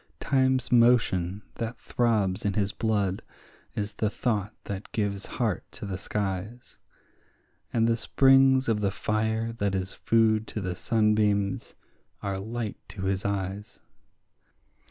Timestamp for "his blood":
2.55-3.21